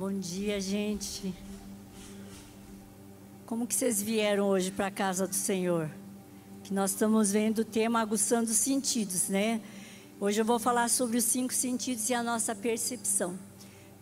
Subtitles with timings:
[0.00, 1.34] Bom dia, gente.
[3.44, 5.90] Como que vocês vieram hoje para a casa do Senhor?
[6.64, 9.60] Que nós estamos vendo o tema aguçando os sentidos, né?
[10.18, 13.38] Hoje eu vou falar sobre os cinco sentidos e a nossa percepção.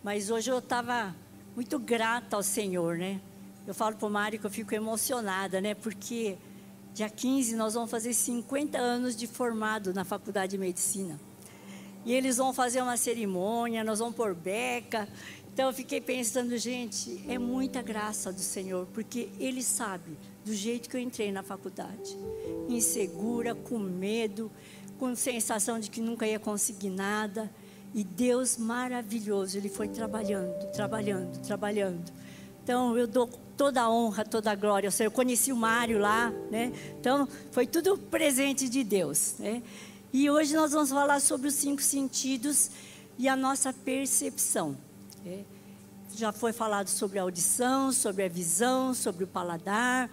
[0.01, 1.13] Mas hoje eu estava
[1.53, 3.19] muito grata ao Senhor, né?
[3.67, 5.75] Eu falo para o Mário que eu fico emocionada, né?
[5.75, 6.37] Porque
[6.93, 11.19] dia 15 nós vamos fazer 50 anos de formado na Faculdade de Medicina.
[12.05, 15.07] E eles vão fazer uma cerimônia, nós vamos pôr beca.
[15.59, 20.89] Então eu fiquei pensando, gente, é muita graça do Senhor, porque Ele sabe do jeito
[20.89, 22.17] que eu entrei na faculdade.
[22.69, 24.49] Insegura, com medo,
[24.97, 27.51] com sensação de que nunca ia conseguir nada.
[27.93, 32.09] E Deus maravilhoso, Ele foi trabalhando, trabalhando, trabalhando.
[32.63, 35.07] Então eu dou toda a honra, toda a glória ao Senhor.
[35.07, 36.71] Eu conheci o Mário lá, né?
[36.97, 39.61] Então foi tudo presente de Deus, né?
[40.13, 42.71] E hoje nós vamos falar sobre os cinco sentidos
[43.17, 44.87] e a nossa percepção.
[45.29, 45.43] É.
[46.15, 50.09] Já foi falado sobre a audição, sobre a visão, sobre o paladar.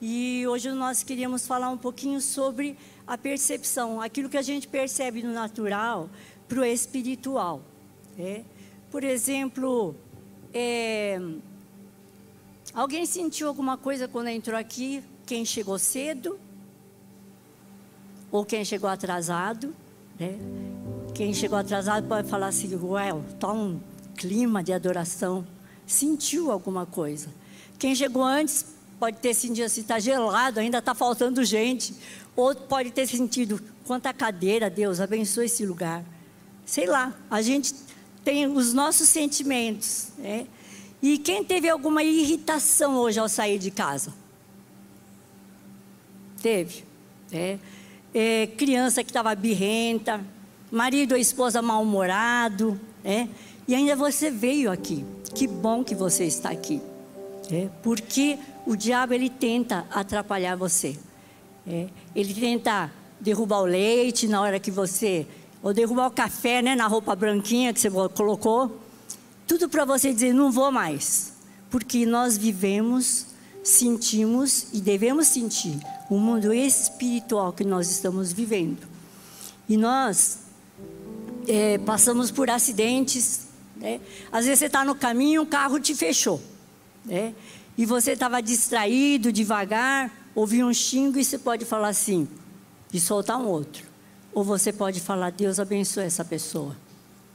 [0.00, 5.22] E hoje nós queríamos falar um pouquinho sobre a percepção, aquilo que a gente percebe
[5.22, 6.08] no natural
[6.48, 7.60] para o espiritual.
[8.18, 8.42] É.
[8.90, 9.94] Por exemplo,
[10.52, 11.20] é,
[12.72, 15.04] alguém sentiu alguma coisa quando entrou aqui?
[15.26, 16.40] Quem chegou cedo?
[18.32, 19.74] Ou quem chegou atrasado?
[20.18, 20.38] Né?
[21.14, 23.78] Quem chegou atrasado pode falar assim, ué, está um
[24.16, 25.46] clima de adoração,
[25.86, 27.28] sentiu alguma coisa.
[27.78, 28.66] Quem chegou antes
[28.98, 31.94] pode ter sentido assim, está gelado, ainda está faltando gente.
[32.36, 36.04] Outro pode ter sentido, quanta cadeira, Deus, abençoe esse lugar.
[36.64, 37.74] Sei lá, a gente
[38.24, 40.08] tem os nossos sentimentos.
[40.16, 40.46] Né?
[41.02, 44.14] E quem teve alguma irritação hoje ao sair de casa?
[46.40, 46.84] Teve.
[47.30, 47.58] É,
[48.14, 50.24] é criança que estava birrenta,
[50.70, 53.28] marido ou esposa mal-humorado, é,
[53.66, 55.04] e ainda você veio aqui.
[55.34, 56.80] Que bom que você está aqui.
[57.50, 60.96] É, porque o diabo ele tenta atrapalhar você.
[61.66, 62.90] É, ele tenta
[63.20, 65.26] derrubar o leite na hora que você.
[65.62, 68.80] Ou derrubar o café né, na roupa branquinha que você colocou.
[69.46, 71.32] Tudo para você dizer: não vou mais.
[71.70, 73.26] Porque nós vivemos,
[73.62, 75.78] sentimos e devemos sentir
[76.08, 78.86] o mundo espiritual que nós estamos vivendo.
[79.68, 80.40] E nós
[81.48, 83.43] é, passamos por acidentes,
[83.76, 84.00] né?
[84.30, 86.40] Às vezes você está no caminho, um carro te fechou.
[87.04, 87.34] Né?
[87.76, 92.28] E você estava distraído, devagar, ouviu um xingo e você pode falar assim,
[92.92, 93.84] e soltar um outro.
[94.32, 96.76] Ou você pode falar, Deus abençoe essa pessoa.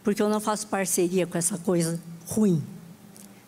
[0.04, 2.64] Porque eu não faço parceria com essa coisa ruim.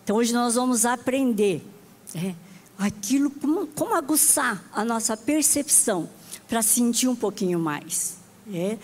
[0.04, 1.66] Então hoje nós vamos aprender
[2.14, 2.36] né?
[2.78, 6.10] aquilo, como, como, aguçar a nossa percepção
[6.48, 8.18] para sentir um pouquinho mais.
[8.54, 8.78] É,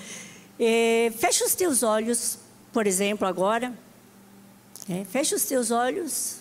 [0.59, 2.39] é, fecha os teus olhos,
[2.71, 3.73] por exemplo, agora.
[4.89, 6.37] É, feche os seus olhos.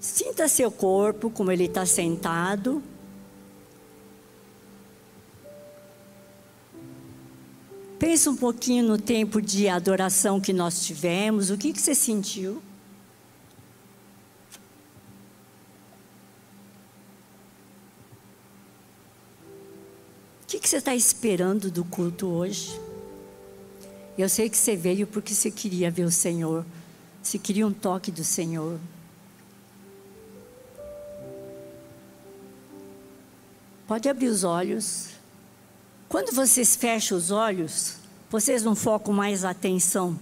[0.00, 2.82] Sinta seu corpo, como ele está sentado.
[7.98, 11.50] Pensa um pouquinho no tempo de adoração que nós tivemos.
[11.50, 12.62] O que, que você sentiu?
[20.42, 22.89] O que, que você está esperando do culto hoje?
[24.18, 26.64] Eu sei que você veio porque você queria ver o Senhor,
[27.22, 28.78] você queria um toque do Senhor.
[33.86, 35.08] Pode abrir os olhos.
[36.08, 37.96] Quando vocês fecham os olhos,
[38.30, 40.18] vocês não focam mais a atenção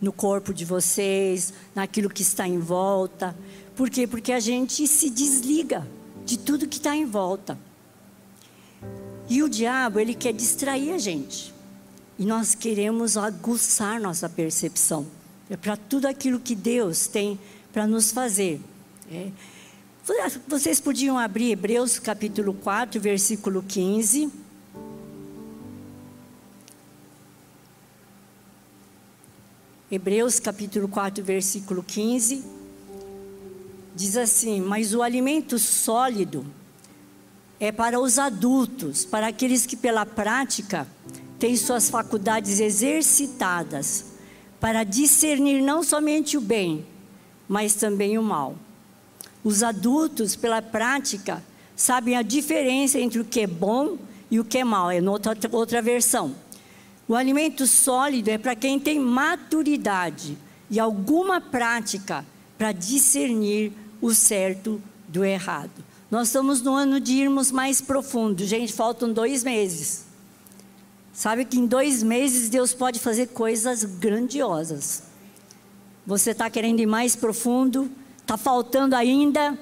[0.00, 3.36] no corpo de vocês, naquilo que está em volta.
[3.76, 4.06] Por quê?
[4.06, 5.86] Porque a gente se desliga
[6.24, 7.58] de tudo que está em volta.
[9.28, 11.52] E o diabo, ele quer distrair a gente.
[12.20, 15.06] E nós queremos aguçar nossa percepção.
[15.48, 17.40] É para tudo aquilo que Deus tem
[17.72, 18.60] para nos fazer.
[19.10, 19.30] É.
[20.46, 24.30] Vocês podiam abrir Hebreus capítulo 4, versículo 15.
[29.90, 32.44] Hebreus capítulo 4, versículo 15.
[33.96, 36.44] Diz assim: Mas o alimento sólido
[37.58, 40.86] é para os adultos, para aqueles que pela prática
[41.40, 44.04] tem suas faculdades exercitadas
[44.60, 46.84] para discernir não somente o bem,
[47.48, 48.54] mas também o mal.
[49.42, 51.42] Os adultos, pela prática,
[51.74, 53.96] sabem a diferença entre o que é bom
[54.30, 54.90] e o que é mal.
[54.90, 56.36] É outra, outra versão.
[57.08, 60.36] O alimento sólido é para quem tem maturidade
[60.70, 62.24] e alguma prática
[62.58, 65.82] para discernir o certo do errado.
[66.10, 68.44] Nós estamos no ano de irmos mais profundo.
[68.44, 70.09] Gente, faltam dois meses.
[71.20, 75.02] Sabe que em dois meses Deus pode fazer coisas grandiosas.
[76.06, 77.90] Você está querendo ir mais profundo?
[78.22, 79.58] Está faltando ainda?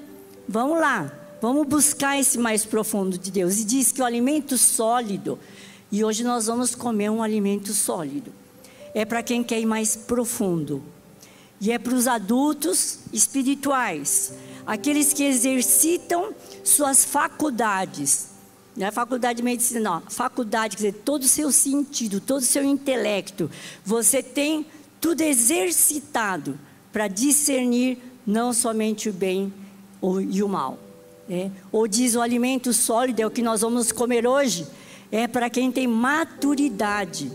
[0.47, 1.11] Vamos lá,
[1.41, 3.59] vamos buscar esse mais profundo de Deus.
[3.59, 5.37] E diz que o alimento sólido,
[5.91, 8.31] e hoje nós vamos comer um alimento sólido,
[8.93, 10.81] é para quem quer ir mais profundo.
[11.59, 14.31] E é para os adultos espirituais,
[14.65, 16.33] aqueles que exercitam
[16.63, 18.28] suas faculdades.
[18.79, 20.01] Não é faculdade de medicina, não.
[20.09, 23.51] Faculdade, quer dizer, todo o seu sentido, todo o seu intelecto.
[23.83, 24.65] Você tem
[25.01, 26.57] tudo exercitado
[26.89, 29.53] para discernir não somente o bem
[30.31, 30.79] e o mal.
[31.29, 31.51] É.
[31.73, 34.65] Ou diz o alimento sólido, é o que nós vamos comer hoje,
[35.11, 37.29] é para quem tem maturidade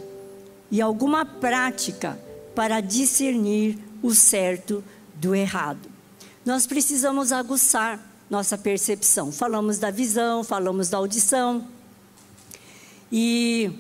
[0.71, 2.19] e alguma prática
[2.55, 4.83] para discernir o certo
[5.17, 5.91] do errado.
[6.43, 9.31] Nós precisamos aguçar nossa percepção.
[9.31, 11.67] Falamos da visão, falamos da audição.
[13.11, 13.71] E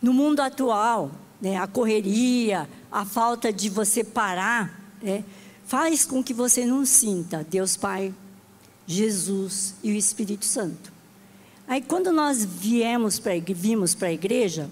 [0.00, 5.24] no mundo atual, né, a correria, a falta de você parar, né,
[5.66, 8.14] faz com que você não sinta Deus Pai,
[8.86, 10.92] Jesus e o Espírito Santo.
[11.66, 14.70] Aí quando nós viemos para vimos para a igreja,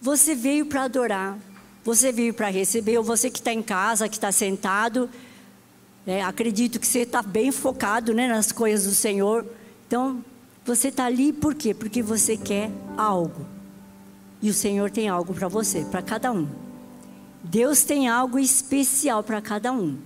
[0.00, 1.38] você veio para adorar,
[1.84, 5.08] você veio para receber, ou você que está em casa, que está sentado,
[6.08, 9.44] é, acredito que você está bem focado né, nas coisas do Senhor.
[9.86, 10.24] Então,
[10.64, 11.74] você está ali por quê?
[11.74, 13.46] Porque você quer algo.
[14.40, 16.48] E o Senhor tem algo para você, para cada um.
[17.44, 19.98] Deus tem algo especial para cada um.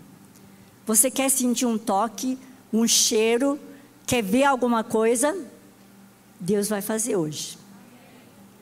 [0.85, 2.37] Você quer sentir um toque,
[2.73, 3.57] um cheiro,
[4.05, 5.37] quer ver alguma coisa?
[6.41, 7.57] Deus vai fazer hoje.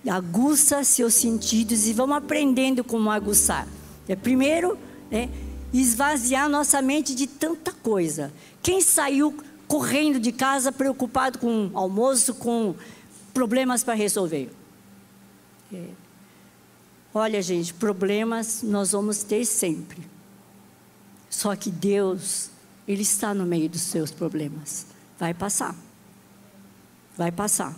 [0.07, 3.67] Aguça seus sentidos e vamos aprendendo como aguçar.
[4.07, 4.77] É, primeiro,
[5.11, 5.31] né,
[5.73, 8.33] esvaziar nossa mente de tanta coisa.
[8.63, 9.37] Quem saiu
[9.69, 12.75] correndo de casa preocupado com almoço, com
[13.33, 14.51] problemas para resolver?
[15.73, 15.87] É.
[17.15, 20.09] Olha, gente, problemas nós vamos ter sempre.
[21.29, 22.51] Só que Deus,
[22.87, 24.87] Ele está no meio dos seus problemas.
[25.19, 25.77] Vai passar.
[27.17, 27.77] Vai passar.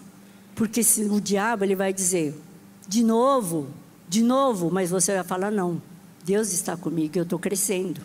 [0.54, 2.38] Porque se o diabo ele vai dizer,
[2.86, 3.68] de novo,
[4.08, 5.80] de novo, mas você vai falar não.
[6.24, 8.00] Deus está comigo, eu estou crescendo.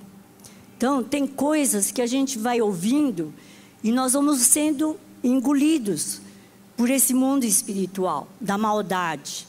[0.75, 3.33] Então, tem coisas que a gente vai ouvindo
[3.83, 6.21] e nós vamos sendo engolidos
[6.75, 9.47] por esse mundo espiritual, da maldade.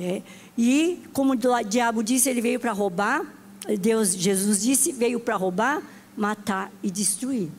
[0.00, 0.22] É.
[0.56, 3.22] E, como o diabo disse, ele veio para roubar,
[3.78, 5.82] Deus, Jesus disse, veio para roubar,
[6.16, 7.50] matar e destruir.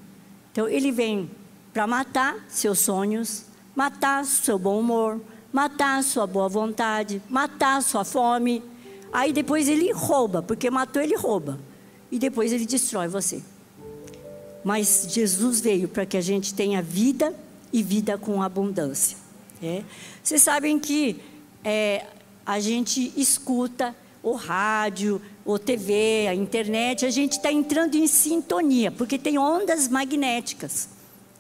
[0.52, 1.30] Então, ele vem
[1.72, 3.46] para matar seus sonhos,
[3.76, 5.22] matar seu bom humor,
[5.52, 8.64] matar sua boa vontade, matar sua fome,
[9.14, 11.60] Aí depois ele rouba, porque matou, ele rouba.
[12.12, 13.44] E depois ele destrói você.
[14.64, 17.34] Mas Jesus veio para que a gente tenha vida
[17.72, 19.18] e vida com abundância.
[19.62, 19.84] É.
[20.24, 21.22] Vocês sabem que
[21.64, 22.06] é,
[22.44, 28.92] a gente escuta o rádio, o TV, a internet, a gente está entrando em sintonia,
[28.92, 30.90] porque tem ondas magnéticas.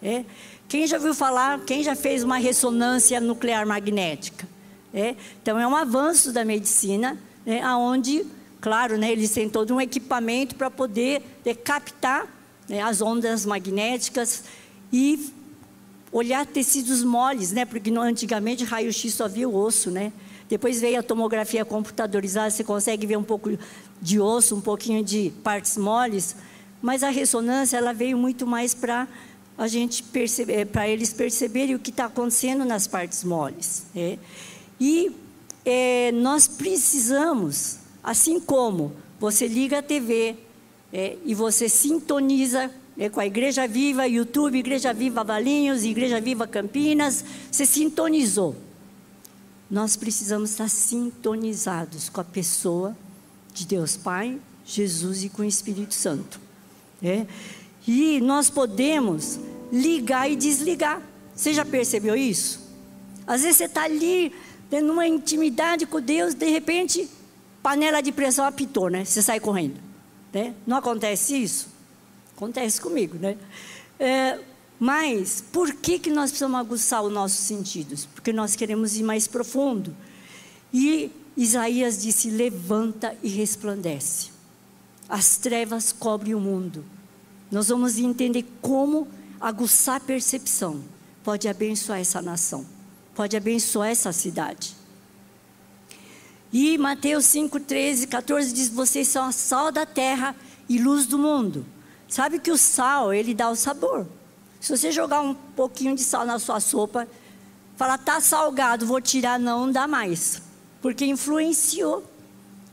[0.01, 0.23] É.
[0.67, 4.47] Quem já viu falar, quem já fez uma ressonância nuclear magnética?
[4.93, 5.15] É.
[5.41, 8.25] Então é um avanço da medicina né, aonde,
[8.61, 12.27] claro, né, eles têm todo um equipamento para poder né, captar
[12.67, 14.43] né, as ondas magnéticas
[14.91, 15.31] e
[16.11, 20.13] olhar tecidos moles, né, porque antigamente raio-x só via o osso, né?
[20.47, 23.57] Depois veio a tomografia computadorizada, você consegue ver um pouco
[23.99, 26.35] de osso, um pouquinho de partes moles,
[26.81, 29.07] mas a ressonância ela veio muito mais para
[29.57, 33.85] a gente perceber, para eles perceberem o que está acontecendo nas partes moles.
[33.95, 34.19] Né?
[34.79, 35.11] E
[35.65, 40.35] é, nós precisamos, assim como você liga a TV
[40.91, 46.45] é, e você sintoniza é, com a Igreja Viva, YouTube, Igreja Viva Valinhos, Igreja Viva
[46.45, 48.55] Campinas, você sintonizou.
[49.69, 52.95] Nós precisamos estar sintonizados com a pessoa
[53.53, 56.39] de Deus Pai, Jesus e com o Espírito Santo.
[57.01, 57.25] É?
[57.87, 59.39] E nós podemos
[59.71, 61.01] ligar e desligar.
[61.35, 62.61] Você já percebeu isso?
[63.25, 64.31] Às vezes você está ali
[64.73, 67.07] tendo uma intimidade com Deus, de repente,
[67.61, 69.05] panela de pressão apitou, né?
[69.05, 69.79] Você sai correndo.
[70.33, 70.55] Né?
[70.65, 71.67] Não acontece isso?
[72.35, 73.37] Acontece comigo, né?
[73.99, 74.39] É,
[74.79, 78.07] mas, por que, que nós precisamos aguçar os nossos sentidos?
[78.15, 79.95] Porque nós queremos ir mais profundo.
[80.73, 84.31] E Isaías disse: levanta e resplandece.
[85.07, 86.83] As trevas cobrem o mundo.
[87.51, 89.07] Nós vamos entender como
[89.39, 90.83] aguçar a percepção
[91.23, 92.72] pode abençoar essa nação
[93.15, 94.75] pode abençoar essa cidade.
[96.51, 100.35] E Mateus 5, 13, 14 diz: Vocês são a sal da terra
[100.69, 101.65] e luz do mundo.
[102.07, 104.05] Sabe que o sal, ele dá o sabor.
[104.61, 107.07] Se você jogar um pouquinho de sal na sua sopa,
[107.75, 110.41] falar, tá salgado, vou tirar, não dá mais.
[110.81, 112.03] Porque influenciou.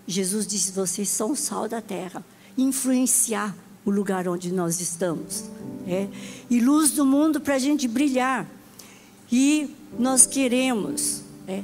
[0.06, 2.22] Jesus disse: Vocês são o sal da terra
[2.58, 3.54] influenciar
[3.84, 5.44] o lugar onde nós estamos.
[5.86, 6.06] É?
[6.50, 8.46] E luz do mundo para a gente brilhar.
[9.30, 11.22] E nós queremos.
[11.46, 11.62] É?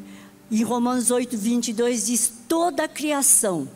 [0.51, 3.69] Em Romanos 8, 22 diz: toda a criação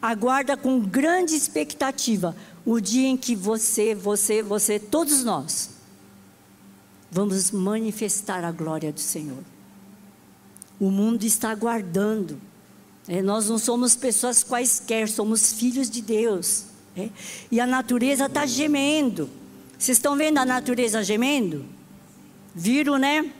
[0.00, 5.70] aguarda com grande expectativa o dia em que você, você, você, todos nós,
[7.10, 9.42] vamos manifestar a glória do Senhor.
[10.78, 12.40] O mundo está aguardando.
[13.08, 16.64] É, nós não somos pessoas quaisquer, somos filhos de Deus.
[16.96, 17.08] É?
[17.50, 19.28] E a natureza está gemendo.
[19.78, 21.64] Vocês estão vendo a natureza gemendo?
[22.54, 23.30] Viram, né?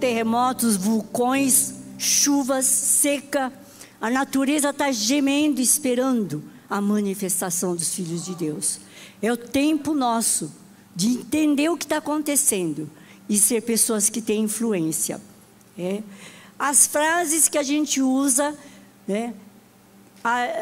[0.00, 3.52] Terremotos, vulcões, chuvas, seca.
[4.00, 8.80] A natureza está gemendo, esperando a manifestação dos filhos de Deus.
[9.22, 10.52] É o tempo nosso
[10.94, 12.90] de entender o que está acontecendo
[13.28, 15.20] e ser pessoas que têm influência.
[15.78, 16.02] É.
[16.58, 18.56] As frases que a gente usa,
[19.06, 19.34] né,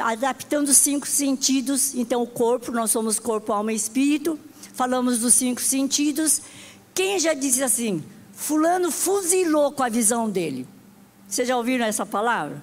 [0.01, 4.39] adaptando os cinco sentidos, então o corpo, nós somos corpo, alma e espírito,
[4.75, 6.43] falamos dos cinco sentidos.
[6.95, 10.67] Quem já disse assim, fulano fuzilou com a visão dele?
[11.29, 12.63] Vocês já ouviram essa palavra?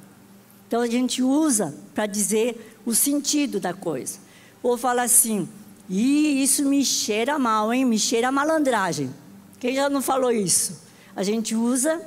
[0.67, 4.19] Então a gente usa para dizer o sentido da coisa.
[4.63, 5.49] Ou fala assim,
[5.89, 7.83] e isso me cheira mal, hein?
[7.83, 9.13] Me cheira malandragem.
[9.59, 10.79] Quem já não falou isso?
[11.13, 12.01] A gente usa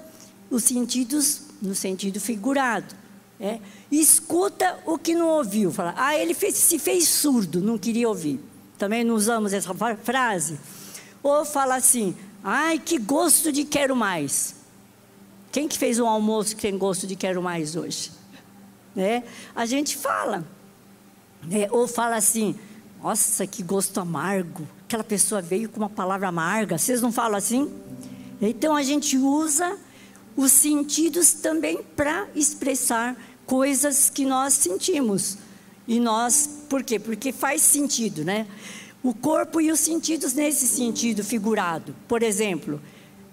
[0.51, 2.95] os sentidos no sentido figurado.
[3.39, 3.59] É?
[3.91, 5.71] Escuta o que não ouviu.
[5.71, 8.41] Fala, ah, ele fez, se fez surdo, não queria ouvir.
[8.79, 10.59] Também não usamos essa frase.
[11.25, 12.15] Ou fala assim,
[12.45, 14.55] ai, que gosto de quero mais.
[15.51, 18.13] Quem que fez um almoço que tem gosto de quero mais hoje?
[18.95, 19.25] Né?
[19.57, 20.45] A gente fala.
[21.43, 21.67] Né?
[21.73, 22.55] Ou fala assim,
[23.03, 24.65] nossa, que gosto amargo
[24.95, 26.79] aquela pessoa veio com uma palavra amarga.
[26.79, 27.69] Vocês não falam assim?
[28.41, 29.77] Então a gente usa
[30.37, 35.37] os sentidos também para expressar coisas que nós sentimos.
[35.89, 37.01] E nós, por quê?
[37.01, 38.47] Porque faz sentido, né?
[39.05, 41.95] O corpo e os sentidos nesse sentido figurado.
[42.09, 42.81] Por exemplo,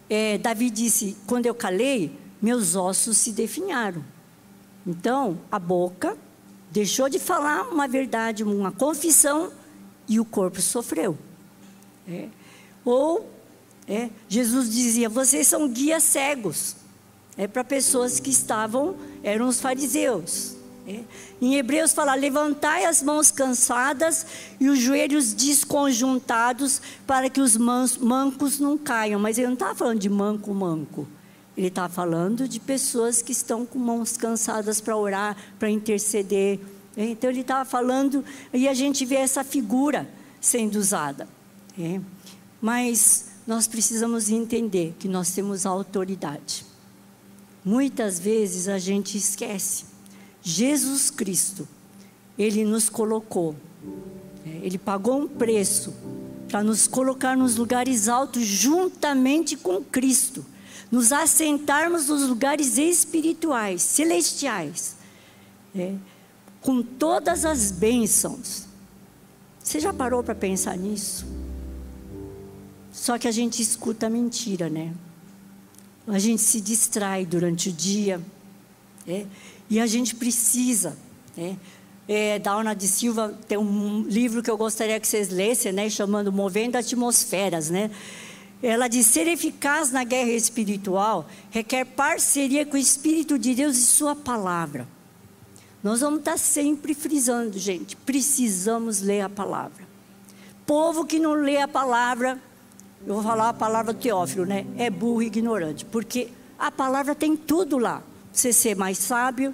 [0.09, 2.11] é, Davi disse: quando eu calei,
[2.41, 4.03] meus ossos se definharam.
[4.85, 6.17] Então, a boca
[6.69, 9.49] deixou de falar uma verdade, uma confissão,
[10.09, 11.17] e o corpo sofreu.
[12.05, 12.27] É.
[12.83, 13.31] Ou
[13.87, 16.75] é, Jesus dizia: vocês são guias cegos.
[17.37, 20.57] É para pessoas que estavam, eram os fariseus.
[20.87, 21.01] É.
[21.41, 24.25] Em Hebreus fala: levantai as mãos cansadas
[24.59, 29.19] e os joelhos desconjuntados, para que os mancos não caiam.
[29.19, 31.07] Mas ele não estava falando de manco, manco.
[31.55, 36.59] Ele estava falando de pessoas que estão com mãos cansadas para orar, para interceder.
[36.97, 37.05] É.
[37.05, 38.23] Então ele estava falando,
[38.53, 40.09] e a gente vê essa figura
[40.39, 41.27] sendo usada.
[41.79, 42.01] É.
[42.59, 46.65] Mas nós precisamos entender que nós temos autoridade.
[47.63, 49.90] Muitas vezes a gente esquece.
[50.41, 51.67] Jesus Cristo,
[52.37, 53.55] Ele nos colocou,
[54.45, 55.93] é, Ele pagou um preço
[56.47, 60.45] para nos colocar nos lugares altos juntamente com Cristo,
[60.91, 64.95] nos assentarmos nos lugares espirituais, celestiais,
[65.75, 65.95] é,
[66.59, 68.65] com todas as bênçãos.
[69.63, 71.25] Você já parou para pensar nisso?
[72.91, 74.93] Só que a gente escuta mentira, né?
[76.07, 78.21] A gente se distrai durante o dia.
[79.07, 79.25] É?
[79.71, 80.97] E a gente precisa.
[81.37, 81.55] É?
[82.05, 85.89] É, Dauna de Silva tem um livro que eu gostaria que vocês lessem, né?
[85.89, 87.89] Chamando Movendo Atmosferas, né?
[88.61, 93.81] Ela diz: ser eficaz na guerra espiritual requer parceria com o Espírito de Deus e
[93.81, 94.85] Sua palavra.
[95.81, 99.87] Nós vamos estar sempre frisando, gente, precisamos ler a palavra.
[100.65, 102.37] Povo que não lê a palavra,
[103.07, 104.65] eu vou falar a palavra Teófilo, né?
[104.77, 106.27] É burro e ignorante, porque
[106.59, 108.03] a palavra tem tudo lá.
[108.31, 109.53] Você ser mais sábio,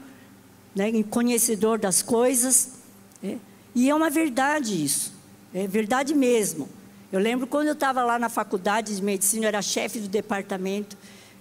[0.75, 0.91] né?
[1.03, 2.73] conhecedor das coisas.
[3.21, 3.39] Né?
[3.73, 5.13] E é uma verdade isso,
[5.53, 6.69] é verdade mesmo.
[7.11, 10.97] Eu lembro quando eu estava lá na faculdade de medicina, eu era chefe do departamento,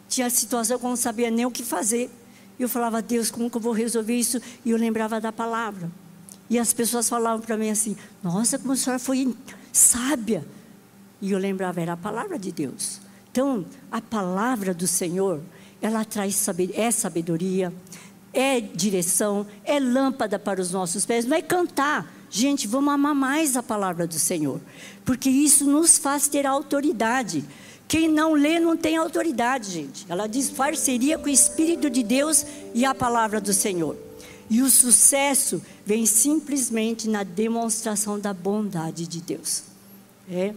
[0.09, 2.11] tinha situação que eu não sabia nem o que fazer.
[2.59, 4.41] E eu falava, Deus, como que eu vou resolver isso?
[4.65, 5.91] E eu lembrava da palavra.
[6.49, 9.35] E as pessoas falavam para mim assim: Nossa, como a senhora foi
[9.73, 10.47] sábia.
[11.21, 13.01] E eu lembrava, era a palavra de Deus.
[13.31, 15.43] Então, a palavra do Senhor,
[15.81, 17.73] ela traz sabedoria, é sabedoria,
[18.33, 21.25] é direção, é lâmpada para os nossos pés.
[21.25, 22.13] Não é cantar.
[22.31, 24.61] Gente, vamos amar mais a palavra do Senhor,
[25.05, 27.45] porque isso nos faz ter autoridade.
[27.89, 30.05] Quem não lê não tem autoridade, gente.
[30.09, 33.97] Ela diz parceria com o Espírito de Deus e a palavra do Senhor.
[34.51, 39.63] E o sucesso vem simplesmente na demonstração da bondade de Deus.
[40.31, 40.55] É.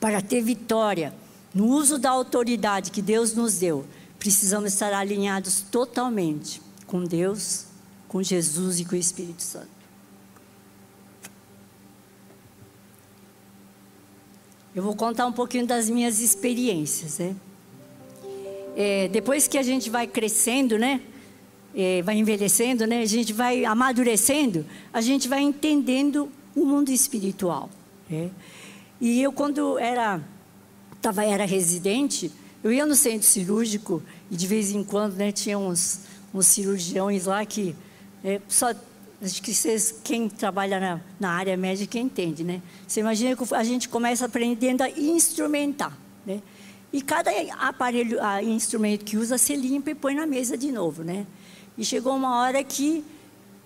[0.00, 1.14] Para ter vitória
[1.54, 3.84] no uso da autoridade que Deus nos deu,
[4.18, 7.66] precisamos estar alinhados totalmente com Deus,
[8.08, 9.76] com Jesus e com o Espírito Santo.
[14.74, 17.34] Eu vou contar um pouquinho das minhas experiências, né?
[18.76, 21.00] É, depois que a gente vai crescendo, né?
[21.74, 23.00] É, vai envelhecendo, né?
[23.00, 27.70] A gente vai amadurecendo, a gente vai entendendo o mundo espiritual.
[28.08, 28.30] Né?
[29.00, 30.20] E eu quando era,
[31.00, 32.32] tava, era residente,
[32.66, 36.00] eu ia no centro cirúrgico e de vez em quando, né, tinha uns,
[36.34, 37.76] uns cirurgiões lá que
[38.24, 38.74] é, só
[39.22, 42.60] acho que vocês, quem trabalha na, na área médica entende, né?
[42.84, 45.96] Você imagina que a gente começa aprendendo a instrumentar,
[46.26, 46.42] né?
[46.92, 51.04] E cada aparelho, a instrumento que usa, você limpa e põe na mesa de novo,
[51.04, 51.24] né?
[51.78, 53.04] E chegou uma hora que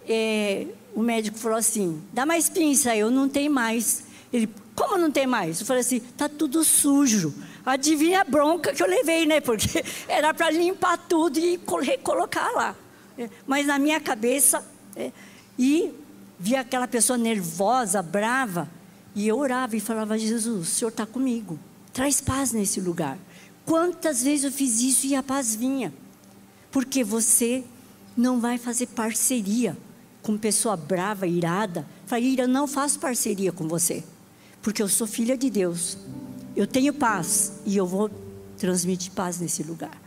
[0.06, 4.04] é, o médico falou assim: dá mais pinça, eu não tenho mais.
[4.30, 5.58] Ele, como não tem mais?
[5.58, 7.32] Eu falei assim: tá tudo sujo.
[7.64, 9.40] Adivinha a bronca que eu levei, né?
[9.40, 12.76] Porque era para limpar tudo e recolocar lá.
[13.18, 14.64] É, mas na minha cabeça,
[14.96, 15.12] é,
[15.58, 15.92] e
[16.38, 18.68] via aquela pessoa nervosa, brava,
[19.14, 21.58] e eu orava e falava: Jesus, o Senhor está comigo,
[21.92, 23.18] traz paz nesse lugar.
[23.66, 25.92] Quantas vezes eu fiz isso e a paz vinha?
[26.70, 27.62] Porque você
[28.16, 29.76] não vai fazer parceria
[30.22, 31.86] com pessoa brava, irada.
[32.06, 34.02] Falei, Ira, não faço parceria com você,
[34.62, 35.98] porque eu sou filha de Deus.
[36.60, 38.10] Eu tenho paz e eu vou
[38.58, 39.98] transmitir paz nesse lugar.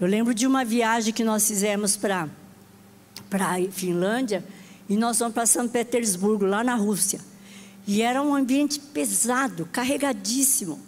[0.00, 2.28] Eu lembro de uma viagem que nós fizemos para
[3.30, 4.44] para Finlândia
[4.88, 7.20] e nós fomos para São Petersburgo, lá na Rússia.
[7.86, 10.80] E era um ambiente pesado, carregadíssimo.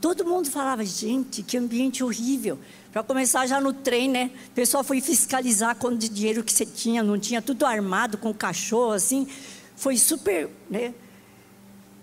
[0.00, 2.58] Todo mundo falava, gente, que ambiente horrível.
[2.90, 4.30] Para começar já no trem, né?
[4.46, 8.92] O pessoal foi fiscalizar quanto dinheiro que você tinha, não tinha, tudo armado com cachorro,
[8.92, 9.28] assim.
[9.76, 10.94] Foi super, né?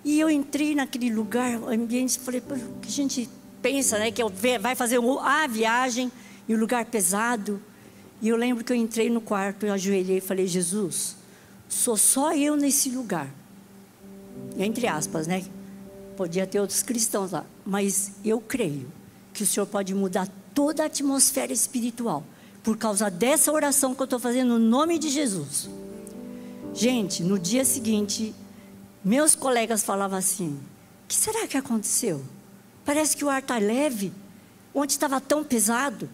[0.06, 3.28] E eu entrei naquele lugar, ambiente, falei, o que a gente
[3.60, 4.12] pensa, né?
[4.12, 4.22] Que
[4.60, 6.12] vai fazer a viagem
[6.48, 7.60] e o lugar pesado.
[8.22, 11.16] E eu lembro que eu entrei no quarto, eu ajoelhei e falei, Jesus,
[11.68, 13.28] sou só eu nesse lugar.
[14.56, 15.44] Entre aspas, né?
[16.16, 17.44] Podia ter outros cristãos lá.
[17.66, 18.88] Mas eu creio
[19.34, 22.24] que o Senhor pode mudar toda a atmosfera espiritual
[22.62, 25.68] por causa dessa oração que eu estou fazendo no nome de Jesus.
[26.76, 28.36] Gente, no dia seguinte,
[29.06, 30.60] meus colegas falavam assim:
[31.04, 32.26] o que será que aconteceu?
[32.84, 34.12] Parece que o ar está leve.
[34.74, 36.10] Onde estava tão pesado?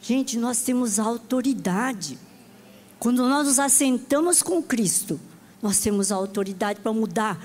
[0.00, 2.18] Gente, nós temos autoridade.
[2.98, 5.20] Quando nós nos assentamos com Cristo,
[5.60, 7.38] nós temos a autoridade para mudar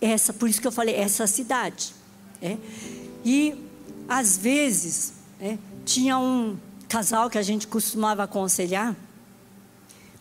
[0.00, 1.94] essa, por isso que eu falei, essa cidade.
[2.42, 2.56] É?
[3.24, 3.54] E,
[4.08, 8.94] às vezes, é, tinha um casal que a gente costumava aconselhar,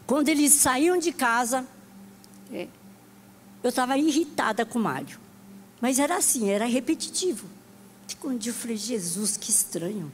[0.05, 1.65] quando eles saíam de casa,
[2.51, 2.67] é,
[3.63, 5.19] eu estava irritada com o Mário.
[5.81, 7.47] Mas era assim, era repetitivo.
[8.23, 10.11] Um dia eu falei, Jesus, que estranho.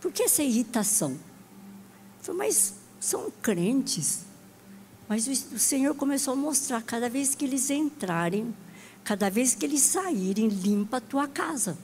[0.00, 1.12] Por que essa irritação?
[1.12, 4.20] Eu falei, mas são crentes.
[5.08, 8.54] Mas o, Senhor começou a mostrar, cada vez que eles entrarem,
[9.04, 11.76] cada vez que eles saírem, limpa a tua casa.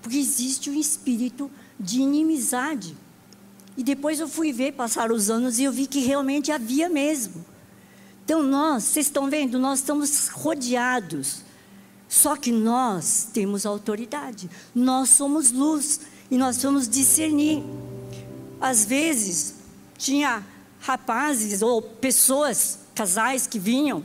[0.00, 2.96] Porque existe um espírito de inimizade.
[3.76, 7.44] E depois eu fui ver, passar os anos, e eu vi que realmente havia mesmo.
[8.30, 11.42] Então nós, vocês estão vendo, nós estamos rodeados.
[12.08, 14.48] Só que nós temos autoridade.
[14.72, 17.60] Nós somos luz e nós vamos discernir.
[18.60, 19.56] Às vezes,
[19.98, 20.46] tinha
[20.78, 24.04] rapazes ou pessoas, casais que vinham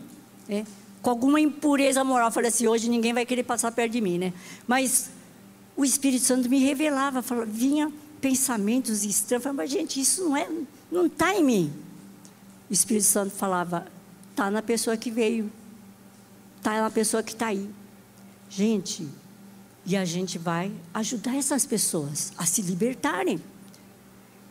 [0.49, 0.65] né,
[1.03, 2.31] com alguma impureza moral.
[2.31, 4.33] Falei assim: hoje ninguém vai querer passar perto de mim, né?
[4.65, 5.11] Mas
[5.77, 9.43] o Espírito Santo me revelava, falava, vinha pensamentos estranhos.
[9.43, 10.49] Falava, mas gente, isso não é,
[10.91, 11.73] não está em mim.
[12.67, 13.93] O Espírito Santo falava,
[14.35, 15.49] está na pessoa que veio,
[16.57, 17.69] está na pessoa que está aí.
[18.49, 19.07] Gente,
[19.85, 23.41] e a gente vai ajudar essas pessoas a se libertarem.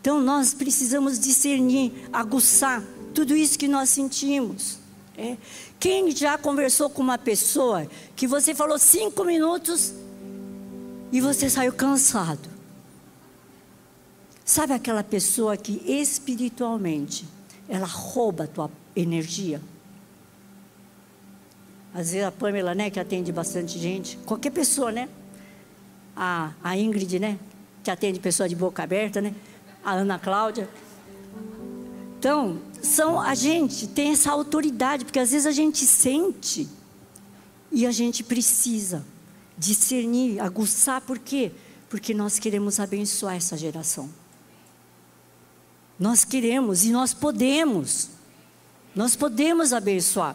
[0.00, 2.82] Então nós precisamos discernir, aguçar
[3.14, 4.78] tudo isso que nós sentimos.
[5.18, 5.36] É.
[5.78, 9.92] Quem já conversou com uma pessoa que você falou cinco minutos
[11.12, 12.48] e você saiu cansado?
[14.46, 17.26] Sabe aquela pessoa que espiritualmente
[17.68, 19.60] ela rouba a tua energia?
[21.94, 25.08] Às vezes a Pamela, né, que atende bastante gente, qualquer pessoa, né?
[26.16, 27.38] a, a Ingrid, né?
[27.82, 29.34] Que atende pessoa de boca aberta, né?
[29.84, 30.68] A Ana Cláudia.
[32.18, 36.68] Então, são a gente tem essa autoridade, porque às vezes a gente sente
[37.70, 39.04] e a gente precisa
[39.58, 41.52] discernir, aguçar, por quê?
[41.88, 44.08] Porque nós queremos abençoar essa geração.
[45.98, 48.08] Nós queremos e nós podemos.
[48.94, 50.34] Nós podemos abençoar.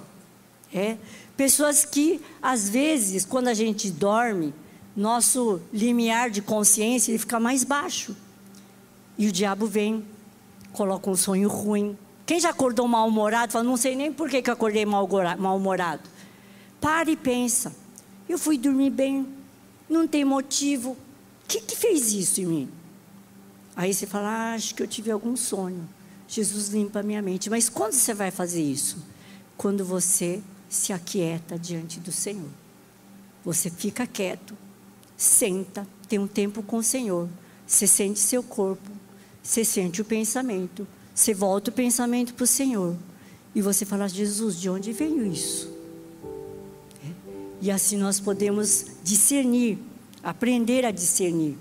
[0.71, 0.97] É?
[1.39, 4.53] Pessoas que, às vezes, quando a gente dorme,
[4.93, 8.13] nosso limiar de consciência ele fica mais baixo.
[9.17, 10.03] E o diabo vem,
[10.73, 11.97] coloca um sonho ruim.
[12.25, 16.03] Quem já acordou mal-humorado, fala, não sei nem por que, que acordei mal-humorado.
[16.81, 17.73] Para e pensa.
[18.27, 19.25] Eu fui dormir bem.
[19.89, 20.89] não tem motivo.
[20.91, 20.97] O
[21.47, 22.69] que, que fez isso em mim?
[23.77, 25.87] Aí você fala, ah, acho que eu tive algum sonho.
[26.27, 27.49] Jesus limpa a minha mente.
[27.49, 28.97] Mas quando você vai fazer isso?
[29.55, 32.49] Quando você se aquieta diante do Senhor.
[33.43, 34.55] Você fica quieto,
[35.17, 37.27] senta, tem um tempo com o Senhor.
[37.65, 38.89] Você sente seu corpo,
[39.41, 42.95] você sente o pensamento, você volta o pensamento para o Senhor.
[43.53, 45.73] E você fala, Jesus, de onde veio isso?
[47.03, 47.11] É.
[47.61, 49.79] E assim nós podemos discernir,
[50.23, 51.57] aprender a discernir.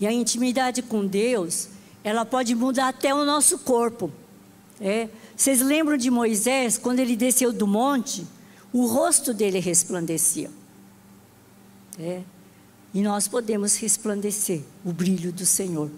[0.00, 1.68] E a intimidade com Deus,
[2.02, 4.10] ela pode mudar até o nosso corpo.
[4.80, 5.08] É.
[5.40, 8.26] Vocês lembram de Moisés, quando ele desceu do monte,
[8.70, 10.50] o rosto dele resplandecia.
[11.98, 12.20] É.
[12.92, 15.90] E nós podemos resplandecer o brilho do Senhor.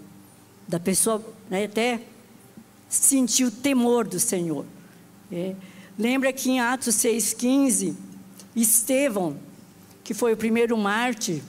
[0.65, 1.99] Da pessoa né, até
[2.87, 4.65] sentir o temor do Senhor.
[5.29, 5.57] É.
[5.99, 7.95] Lembra que em Atos 6,15,
[8.55, 9.35] Estevão,
[10.05, 11.41] que foi o primeiro mártir,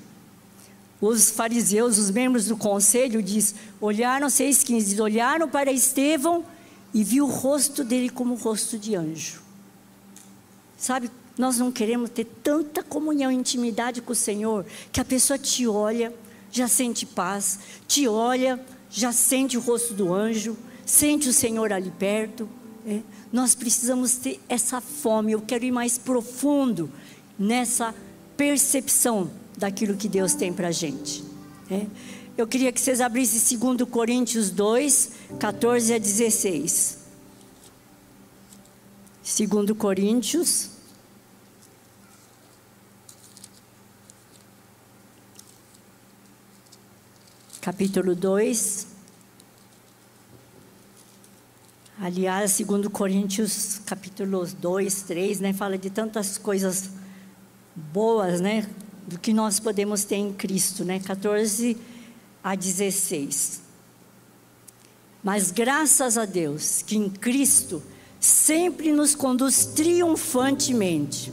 [1.00, 6.44] os fariseus, os membros do conselho, diz, olharam 6,15, olharam para Estevão
[6.94, 9.42] e viu o rosto dele como o rosto de anjo.
[10.78, 15.36] Sabe, nós não queremos ter tanta comunhão e intimidade com o Senhor, que a pessoa
[15.36, 16.14] te olha,
[16.52, 21.90] já sente paz, te olha, já sente o rosto do anjo, sente o Senhor ali
[21.90, 22.48] perto.
[22.86, 23.00] É?
[23.32, 26.88] Nós precisamos ter essa fome, eu quero ir mais profundo
[27.36, 27.92] nessa
[28.36, 31.24] percepção daquilo que Deus tem para a gente.
[31.68, 31.86] É?
[32.36, 36.98] Eu queria que vocês abrissem 2 Coríntios 2, 14 a 16.
[39.22, 40.70] 2 Coríntios.
[47.60, 48.88] Capítulo 2.
[52.00, 56.90] Aliás, segundo Coríntios, capítulo 2, 3, né, fala de tantas coisas
[57.76, 58.68] boas, né,
[59.06, 60.98] do que nós podemos ter em Cristo, né?
[60.98, 61.93] 14
[62.44, 63.62] a 16.
[65.22, 67.82] Mas graças a Deus que em Cristo
[68.20, 71.32] sempre nos conduz triunfantemente.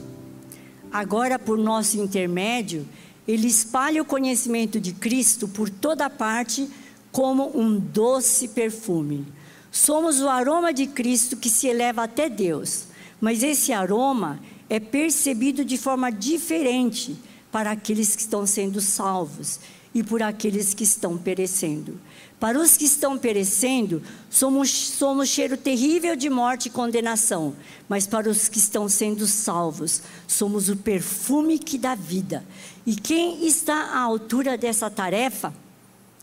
[0.89, 2.87] Agora, por nosso intermédio,
[3.27, 6.69] Ele espalha o conhecimento de Cristo por toda parte
[7.11, 9.27] como um doce perfume.
[9.69, 12.85] Somos o aroma de Cristo que se eleva até Deus,
[13.19, 17.17] mas esse aroma é percebido de forma diferente
[17.51, 19.59] para aqueles que estão sendo salvos
[19.93, 21.99] e por aqueles que estão perecendo.
[22.39, 27.55] Para os que estão perecendo, somos, somos cheiro terrível de morte e condenação,
[27.87, 32.43] mas para os que estão sendo salvos, somos o perfume que dá vida.
[32.85, 35.53] E quem está à altura dessa tarefa?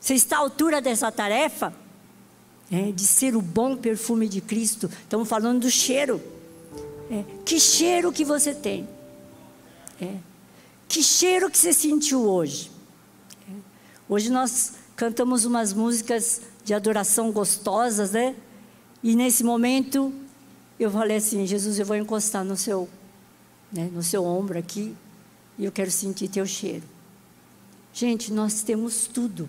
[0.01, 1.73] Você está à altura dessa tarefa?
[2.71, 4.91] É, de ser o bom perfume de Cristo.
[5.03, 6.21] Estamos falando do cheiro.
[7.11, 8.89] É, que cheiro que você tem?
[10.01, 10.15] É,
[10.89, 12.78] que cheiro que você sentiu hoje?
[14.09, 18.35] Hoje nós cantamos umas músicas de adoração gostosas, né?
[19.03, 20.13] E nesse momento
[20.81, 22.89] eu falei assim, Jesus, eu vou encostar no seu,
[23.73, 24.97] né, no seu ombro aqui
[25.59, 26.85] e eu quero sentir teu cheiro.
[27.93, 29.49] Gente, nós temos tudo,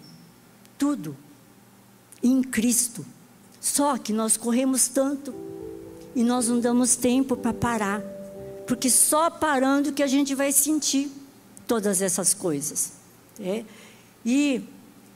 [0.77, 1.15] tudo
[2.21, 3.05] em Cristo.
[3.61, 5.33] Só que nós corremos tanto
[6.15, 8.01] e nós não damos tempo para parar,
[8.67, 11.11] porque só parando que a gente vai sentir
[11.67, 12.93] todas essas coisas.
[13.39, 13.63] É?
[14.25, 14.61] E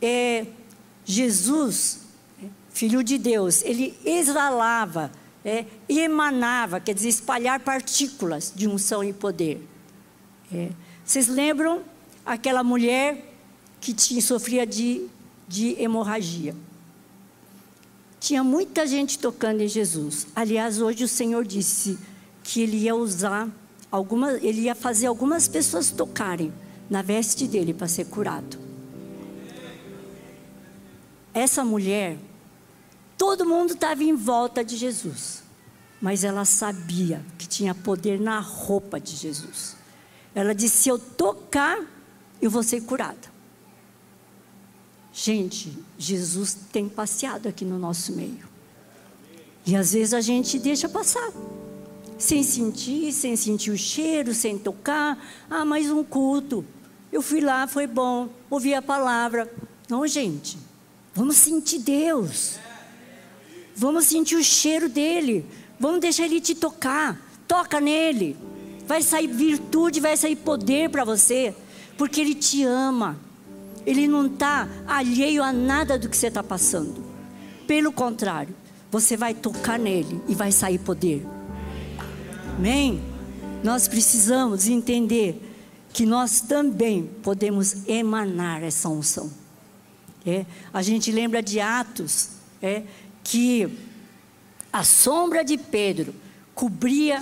[0.01, 0.45] é,
[1.05, 1.99] Jesus,
[2.73, 5.11] Filho de Deus, ele exalava,
[5.45, 9.67] é, emanava, quer dizer, espalhar partículas de unção e poder.
[10.51, 10.69] É.
[11.05, 11.81] Vocês lembram
[12.25, 13.33] aquela mulher
[13.79, 15.05] que tinha, sofria de,
[15.47, 16.55] de hemorragia?
[18.19, 20.27] Tinha muita gente tocando em Jesus.
[20.33, 21.99] Aliás, hoje o Senhor disse
[22.41, 23.49] que ele ia usar
[23.91, 26.53] algumas, ele ia fazer algumas pessoas tocarem
[26.89, 28.62] na veste dele para ser curado.
[31.33, 32.17] Essa mulher,
[33.17, 35.43] todo mundo estava em volta de Jesus,
[35.99, 39.75] mas ela sabia que tinha poder na roupa de Jesus.
[40.35, 41.79] Ela disse: Se eu tocar,
[42.41, 43.33] eu vou ser curada.
[45.11, 48.51] Gente, Jesus tem passeado aqui no nosso meio.
[49.65, 51.31] E às vezes a gente deixa passar.
[52.17, 55.17] Sem sentir, sem sentir o cheiro, sem tocar.
[55.49, 56.65] Ah, mais um culto.
[57.11, 59.51] Eu fui lá, foi bom, ouvi a palavra.
[59.87, 60.57] Não, gente.
[61.15, 62.57] Vamos sentir Deus.
[63.75, 65.45] Vamos sentir o cheiro dele.
[65.79, 67.19] Vamos deixar ele te tocar.
[67.47, 68.35] Toca nele.
[68.87, 71.53] Vai sair virtude, vai sair poder para você.
[71.97, 73.17] Porque ele te ama.
[73.85, 77.03] Ele não está alheio a nada do que você está passando.
[77.67, 78.55] Pelo contrário,
[78.91, 81.25] você vai tocar nele e vai sair poder.
[82.57, 83.01] Amém?
[83.63, 85.41] Nós precisamos entender
[85.91, 89.42] que nós também podemos emanar essa unção.
[90.25, 92.29] É, a gente lembra de Atos,
[92.61, 92.83] é,
[93.23, 93.69] que
[94.71, 96.15] a sombra de Pedro
[96.55, 97.21] cobria,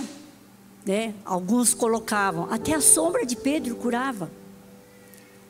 [0.86, 4.30] né, alguns colocavam, até a sombra de Pedro curava.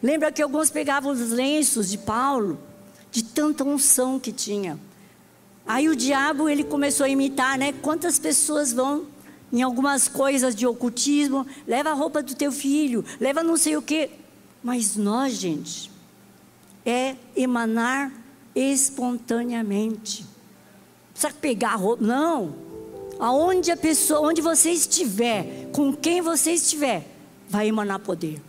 [0.03, 2.59] Lembra que alguns pegavam os lenços de Paulo,
[3.11, 4.79] de tanta unção que tinha.
[5.67, 7.73] Aí o diabo ele começou a imitar, né?
[7.73, 9.07] Quantas pessoas vão
[9.53, 13.83] em algumas coisas de ocultismo, leva a roupa do teu filho, leva não sei o
[13.83, 14.11] quê.
[14.63, 15.92] Mas nós, gente,
[16.85, 18.13] é emanar
[18.55, 20.25] espontaneamente.
[21.13, 22.03] Precisa pegar roupa.
[22.05, 22.55] Não.
[23.19, 27.07] Aonde a pessoa, onde você estiver, com quem você estiver,
[27.49, 28.41] vai emanar poder.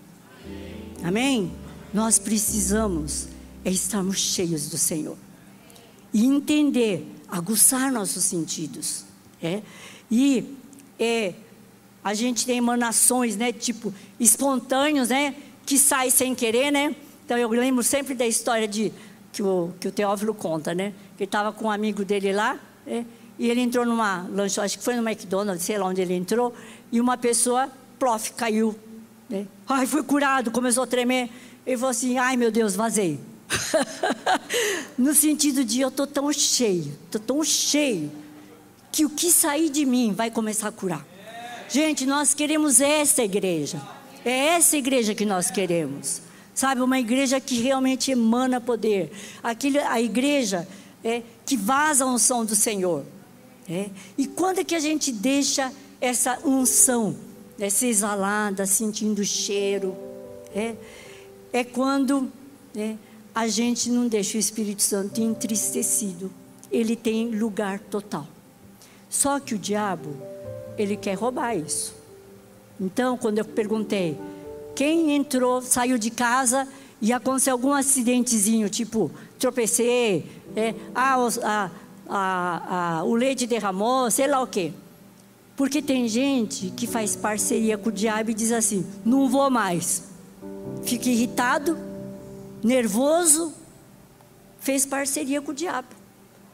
[1.03, 1.51] Amém?
[1.93, 3.27] Nós precisamos
[3.65, 5.17] é estarmos cheios do Senhor.
[6.13, 9.05] E entender, aguçar nossos sentidos.
[9.41, 9.61] É?
[10.11, 10.55] E
[10.99, 11.33] é,
[12.03, 13.51] a gente tem emanações, né?
[13.51, 15.35] Tipo, espontâneos, né?
[15.65, 16.95] Que sai sem querer, né?
[17.25, 18.91] Então eu lembro sempre da história de
[19.31, 20.93] que o, que o Teófilo conta, né?
[21.17, 23.05] Que estava com um amigo dele lá, né?
[23.37, 26.53] e ele entrou numa lanche, acho que foi no McDonald's, sei lá onde ele entrou,
[26.91, 28.75] e uma pessoa, plof, caiu.
[29.29, 29.47] Né?
[29.67, 31.29] Ai, foi curado, começou a tremer.
[31.65, 33.19] Ele falou assim: ai meu Deus, vazei.
[34.97, 38.11] no sentido de eu estou tão cheio, estou tão cheio,
[38.91, 41.05] que o que sair de mim vai começar a curar.
[41.69, 43.81] Gente, nós queremos essa igreja.
[44.23, 46.21] É essa igreja que nós queremos.
[46.53, 49.11] Sabe, uma igreja que realmente emana poder.
[49.41, 50.67] Aquele, a igreja
[51.03, 53.03] é, que vaza a unção do Senhor.
[53.67, 53.89] É.
[54.17, 57.15] E quando é que a gente deixa essa unção
[57.57, 59.95] né, ser exalada, sentindo o cheiro?
[60.53, 60.75] É,
[61.51, 62.31] é quando
[62.75, 62.95] é,
[63.33, 66.31] a gente não deixa o Espírito Santo entristecido.
[66.71, 68.27] Ele tem lugar total.
[69.09, 70.15] Só que o diabo,
[70.77, 71.95] ele quer roubar isso.
[72.79, 74.17] Então, quando eu perguntei,
[74.75, 76.67] quem entrou, saiu de casa
[77.01, 84.71] e aconteceu algum acidentezinho, tipo, tropecei, é, ah, o leite derramou, sei lá o quê.
[85.55, 90.05] Porque tem gente que faz parceria com o diabo e diz assim: não vou mais.
[90.83, 91.77] Fica irritado,
[92.63, 93.53] nervoso,
[94.59, 95.89] fez parceria com o diabo.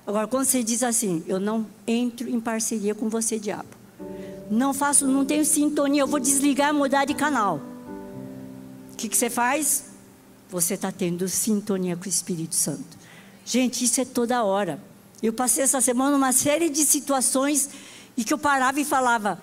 [0.06, 3.70] Agora, quando você diz assim, eu não entro em parceria com você, diabo.
[4.50, 7.62] Não faço, não tenho sintonia, eu vou desligar, mudar de canal
[9.00, 9.86] que, que você faz?
[10.50, 12.98] Você está tendo sintonia com o Espírito Santo.
[13.46, 14.82] Gente, isso é toda hora.
[15.24, 17.70] Eu passei essa semana uma série de situações
[18.18, 19.42] e que eu parava e falava: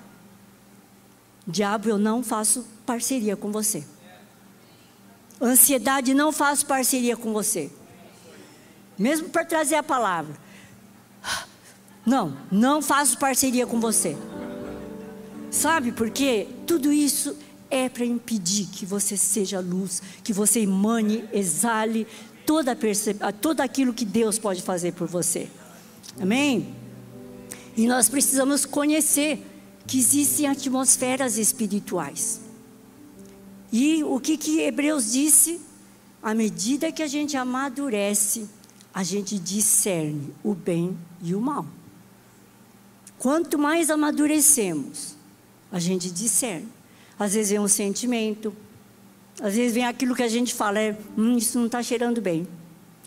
[1.47, 3.83] Diabo, eu não faço parceria com você.
[5.41, 7.71] Ansiedade, não faço parceria com você.
[8.99, 10.37] Mesmo para trazer a palavra.
[12.05, 14.17] Não, não faço parceria com você.
[15.51, 16.47] Sabe por quê?
[16.67, 17.37] Tudo isso
[17.71, 22.07] é para impedir que você seja luz, que você emane, exale
[22.45, 22.77] toda
[23.41, 25.49] todo aquilo que Deus pode fazer por você.
[26.21, 26.75] Amém?
[27.77, 29.45] E nós precisamos conhecer
[29.87, 32.41] que existem atmosferas espirituais.
[33.73, 35.61] E o que, que Hebreus disse?
[36.23, 38.49] À medida que a gente amadurece,
[38.95, 41.67] a gente discerne o bem e o mal.
[43.19, 45.15] Quanto mais amadurecemos,
[45.71, 46.69] a gente discerne.
[47.19, 48.55] Às vezes vem um sentimento,
[49.41, 52.47] às vezes vem aquilo que a gente fala, é, hum, isso não está cheirando bem.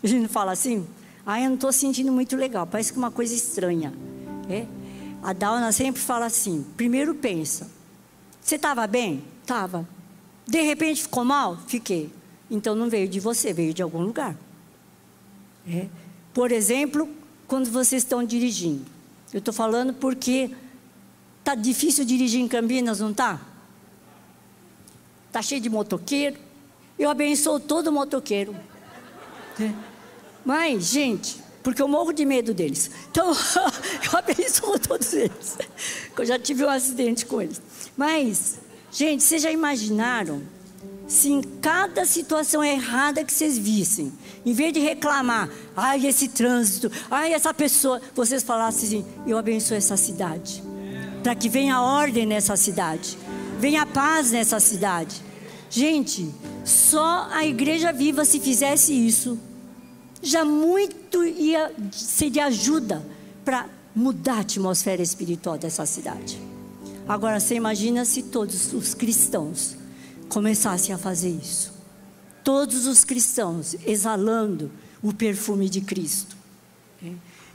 [0.02, 0.86] A gente fala assim,
[1.26, 3.92] ah, eu não estou sentindo muito legal, parece que uma coisa estranha.
[4.48, 4.66] É?
[5.22, 7.68] A Dauna sempre fala assim, primeiro pensa,
[8.40, 9.22] você estava bem?
[9.42, 9.86] Estava.
[10.46, 11.58] De repente ficou mal?
[11.66, 12.10] Fiquei.
[12.50, 14.36] Então não veio de você, veio de algum lugar.
[15.68, 15.86] É?
[16.32, 17.08] Por exemplo,
[17.46, 18.84] quando vocês estão dirigindo.
[19.32, 20.50] Eu estou falando porque
[21.38, 23.40] está difícil dirigir em Campinas, não está?
[25.30, 26.36] Está cheio de motoqueiro.
[26.98, 28.56] Eu abençoo todo motoqueiro.
[29.60, 29.70] É.
[30.44, 32.90] Mas, gente, porque eu morro de medo deles.
[33.08, 33.30] Então,
[34.12, 35.56] eu abençoo todos eles.
[36.18, 37.62] Eu já tive um acidente com eles.
[37.96, 38.58] Mas,
[38.90, 40.42] gente, vocês já imaginaram
[41.06, 44.12] se em cada situação errada que vocês vissem,
[44.44, 49.76] em vez de reclamar, ai, esse trânsito, ai, essa pessoa, vocês falassem assim: eu abençoo
[49.76, 50.60] essa cidade.
[51.22, 53.16] Para que venha ordem nessa cidade
[53.60, 55.22] venha paz nessa cidade.
[55.68, 56.28] Gente,
[56.64, 59.38] só a igreja viva se fizesse isso,
[60.22, 63.06] já muito ia ser de ajuda
[63.44, 66.40] para mudar a atmosfera espiritual dessa cidade.
[67.06, 69.76] Agora você imagina se todos os cristãos
[70.28, 71.72] começassem a fazer isso.
[72.42, 74.70] Todos os cristãos exalando
[75.02, 76.36] o perfume de Cristo.
[77.04, 77.12] É.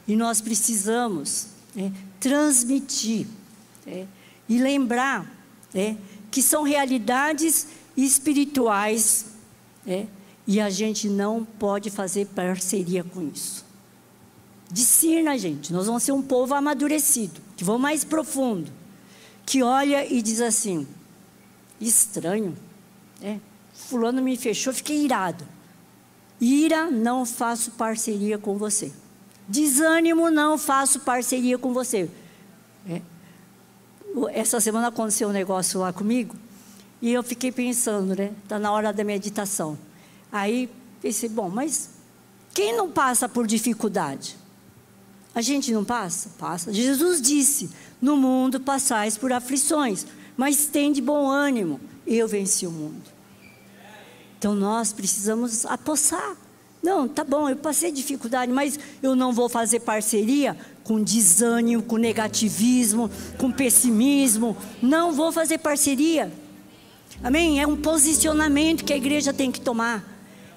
[0.08, 3.28] E nós precisamos é, transmitir
[3.88, 4.06] é,
[4.48, 5.35] e lembrar
[5.76, 5.98] né,
[6.32, 9.26] que são realidades espirituais,
[9.86, 10.06] é,
[10.48, 13.66] e a gente não pode fazer parceria com isso.
[14.72, 15.74] Discirna, gente.
[15.74, 18.72] Nós vamos ser um povo amadurecido, que vão mais profundo,
[19.46, 20.88] que olha e diz assim:
[21.80, 22.58] estranho,
[23.22, 23.38] é,
[23.74, 25.46] Fulano me fechou, fiquei irado.
[26.40, 28.92] Ira, não faço parceria com você.
[29.48, 32.10] Desânimo, não faço parceria com você.
[32.90, 33.02] É.
[34.32, 36.36] Essa semana aconteceu um negócio lá comigo
[37.02, 38.32] e eu fiquei pensando, né?
[38.44, 39.78] Está na hora da meditação.
[40.32, 40.70] Aí
[41.02, 41.90] pensei, bom, mas
[42.54, 44.38] quem não passa por dificuldade?
[45.36, 46.30] A gente não passa?
[46.40, 46.72] Passa.
[46.72, 47.70] Jesus disse:
[48.02, 50.06] No mundo passais por aflições,
[50.38, 51.82] mas tem de bom ânimo.
[52.08, 53.04] Eu venci o mundo.
[54.40, 56.38] Então nós precisamos apossar.
[56.86, 61.98] Não, tá bom, eu passei dificuldade, mas eu não vou fazer parceria com desânimo, com
[61.98, 64.56] negativismo, com pessimismo.
[64.84, 66.32] Não vou fazer parceria.
[67.24, 67.60] Amém?
[67.60, 70.04] É um posicionamento que a igreja tem que tomar.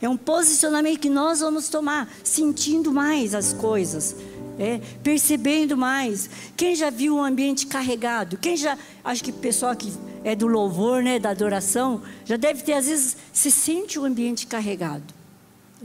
[0.02, 4.14] É um posicionamento que nós vamos tomar, sentindo mais as coisas,
[4.58, 6.28] é, percebendo mais.
[6.58, 8.36] Quem já viu um ambiente carregado?
[8.36, 9.90] Quem já, acho que o pessoal que
[10.22, 14.04] é do louvor, né, da adoração, já deve ter, às vezes, se sente o um
[14.04, 15.14] ambiente carregado.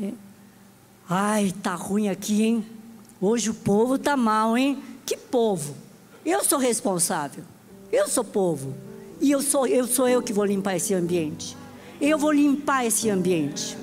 [0.01, 0.11] É.
[1.09, 2.65] Ai, tá ruim aqui, hein?
[3.19, 4.81] Hoje o povo tá mal, hein?
[5.05, 5.75] Que povo?
[6.25, 7.43] Eu sou responsável.
[7.91, 8.73] Eu sou povo.
[9.19, 11.57] E eu sou eu sou eu que vou limpar esse ambiente.
[11.99, 13.77] Eu vou limpar esse ambiente.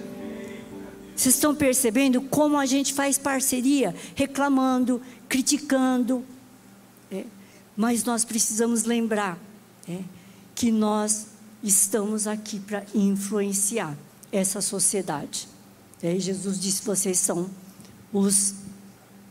[1.15, 6.25] Vocês estão percebendo como a gente faz parceria, reclamando, criticando.
[7.11, 7.25] É.
[7.77, 9.39] Mas nós precisamos lembrar
[9.89, 9.99] é,
[10.55, 11.27] que nós
[11.63, 13.97] estamos aqui para influenciar
[14.33, 15.47] essa sociedade.
[16.03, 17.49] É, Jesus disse: vocês são
[18.13, 18.55] os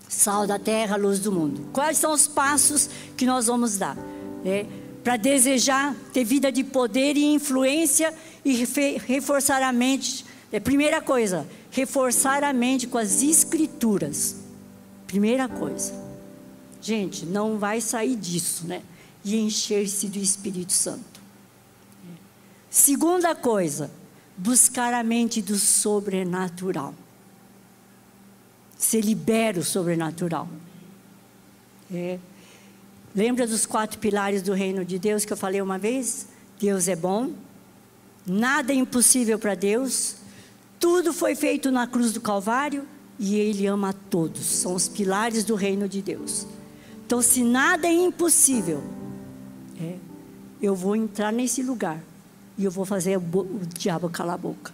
[0.07, 1.69] sal da terra, luz do mundo.
[1.71, 3.97] Quais são os passos que nós vamos dar?
[4.43, 4.65] É,
[5.03, 8.65] para desejar ter vida de poder e influência e
[9.07, 10.25] reforçar a mente.
[10.51, 14.35] É, primeira coisa, reforçar a mente com as escrituras.
[15.05, 15.93] Primeira coisa.
[16.81, 18.81] Gente, não vai sair disso, né?
[19.23, 21.19] E encher-se do Espírito Santo.
[22.69, 23.91] Segunda coisa,
[24.39, 26.93] buscar a mente do sobrenatural.
[28.77, 30.47] Se libera o sobrenatural.
[31.93, 32.17] É.
[33.13, 36.27] Lembra dos quatro pilares do reino de Deus que eu falei uma vez?
[36.59, 37.31] Deus é bom,
[38.25, 40.15] nada é impossível para Deus,
[40.79, 42.85] tudo foi feito na cruz do Calvário
[43.17, 44.45] e Ele ama a todos.
[44.45, 46.45] São os pilares do reino de Deus.
[47.05, 48.83] Então, se nada é impossível,
[49.81, 49.95] é,
[50.61, 52.01] eu vou entrar nesse lugar
[52.59, 54.73] e eu vou fazer o, o diabo calar a boca.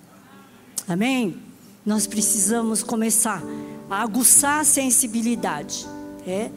[0.88, 1.39] Amém?
[1.86, 3.43] Nós precisamos começar
[3.88, 5.86] a aguçar a sensibilidade.
[6.26, 6.50] É?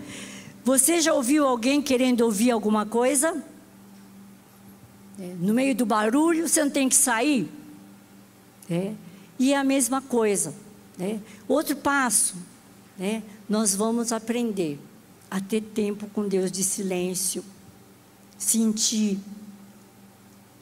[0.64, 3.44] Você já ouviu alguém querendo ouvir alguma coisa?
[5.20, 7.46] É, no meio do barulho, você não tem que sair?
[8.70, 8.94] É.
[9.38, 10.54] E é a mesma coisa.
[10.96, 11.20] Né?
[11.46, 12.36] Outro passo,
[12.98, 13.22] né?
[13.46, 14.80] nós vamos aprender
[15.30, 17.44] a ter tempo com Deus de silêncio,
[18.38, 19.18] sentir,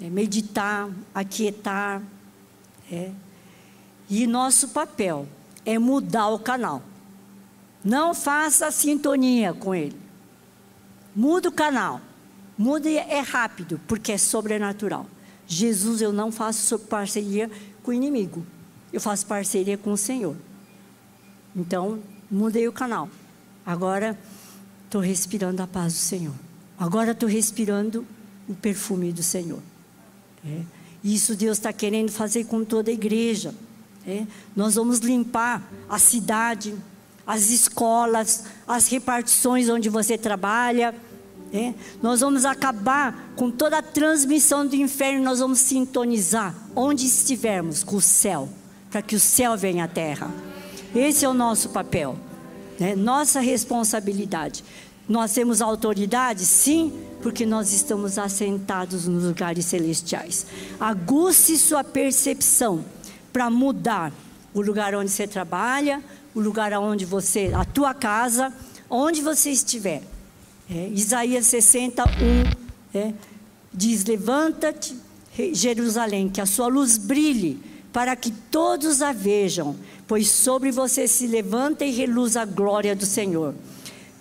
[0.01, 0.09] né?
[0.11, 2.03] meditar, aquietar.
[2.91, 3.11] É.
[4.09, 5.27] E nosso papel
[5.65, 6.83] é mudar o canal.
[7.85, 9.97] Não faça sintonia com ele.
[11.15, 12.01] Muda o canal.
[12.59, 15.07] Muda é rápido, porque é sobrenatural.
[15.47, 17.51] Jesus, eu não faço parceria
[17.83, 18.45] com o inimigo
[18.97, 20.35] eu faço parceria com o Senhor.
[21.55, 23.11] Então, mudei o canal.
[23.65, 24.19] Agora,
[24.85, 26.35] estou respirando a paz do Senhor.
[26.79, 28.07] Agora, estou respirando
[28.49, 29.61] o perfume do Senhor.
[30.47, 30.61] É.
[31.03, 33.55] Isso Deus está querendo fazer com toda a igreja.
[34.07, 34.25] É.
[34.55, 36.75] Nós vamos limpar a cidade,
[37.27, 40.95] as escolas, as repartições onde você trabalha.
[41.53, 41.75] É.
[42.03, 47.97] Nós vamos acabar com toda a transmissão do inferno, nós vamos sintonizar onde estivermos com
[47.97, 48.49] o céu
[48.91, 50.33] para que o céu venha à terra.
[50.95, 52.17] Esse é o nosso papel,
[52.79, 52.95] né?
[52.97, 54.65] nossa responsabilidade.
[55.09, 56.93] Nós temos autoridade, sim,
[57.27, 60.47] porque nós estamos assentados nos lugares celestiais.
[60.79, 62.85] Aguce sua percepção
[63.33, 64.13] para mudar
[64.55, 66.01] o lugar onde você trabalha,
[66.33, 68.55] o lugar onde você, a tua casa,
[68.89, 70.05] onde você estiver.
[70.71, 72.45] É, Isaías 61
[72.97, 73.13] é,
[73.75, 74.97] diz: Levanta-te,
[75.53, 77.59] Jerusalém, que a sua luz brilhe
[77.93, 79.75] para que todos a vejam,
[80.07, 83.53] pois sobre você se levanta e reluz a glória do Senhor.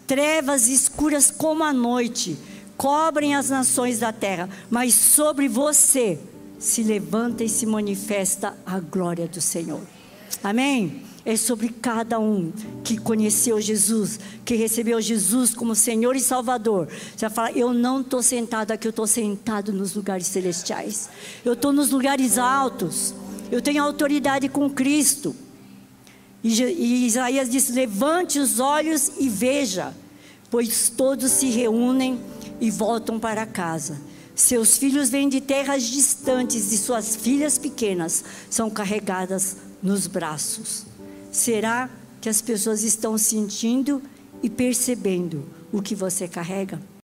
[0.08, 2.36] Trevas escuras como a noite
[2.78, 6.20] cobrem as nações da terra, mas sobre você
[6.60, 9.82] se levanta e se manifesta a glória do Senhor.
[10.44, 11.04] Amém?
[11.26, 12.54] é sobre cada um
[12.84, 16.88] que conheceu Jesus, que recebeu Jesus como Senhor e Salvador.
[16.88, 21.10] Você vai falar: Eu não estou sentado aqui, eu estou sentado nos lugares celestiais.
[21.44, 23.16] Eu estou nos lugares altos.
[23.52, 25.36] Eu tenho autoridade com Cristo.
[26.44, 29.96] E, e Isaías diz: Levante os olhos e veja,
[30.52, 32.20] pois todos se reúnem
[32.60, 33.99] e voltam para casa.
[34.36, 40.86] Seus filhos vêm de terras distantes e suas filhas pequenas são carregadas nos braços.
[41.32, 41.89] Será
[42.20, 44.01] que as pessoas estão sentindo
[44.43, 46.82] e percebendo o que você carrega?